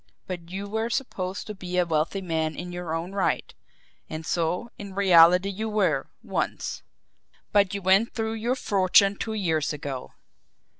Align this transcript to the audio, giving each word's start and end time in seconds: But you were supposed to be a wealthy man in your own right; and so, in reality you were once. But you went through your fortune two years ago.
But 0.25 0.49
you 0.49 0.67
were 0.67 0.89
supposed 0.89 1.45
to 1.45 1.53
be 1.53 1.77
a 1.77 1.85
wealthy 1.85 2.23
man 2.23 2.55
in 2.55 2.71
your 2.71 2.95
own 2.95 3.11
right; 3.11 3.53
and 4.09 4.25
so, 4.25 4.71
in 4.79 4.95
reality 4.95 5.49
you 5.51 5.69
were 5.69 6.07
once. 6.23 6.81
But 7.51 7.75
you 7.75 7.83
went 7.83 8.15
through 8.15 8.33
your 8.33 8.55
fortune 8.55 9.15
two 9.15 9.33
years 9.35 9.73
ago. 9.73 10.13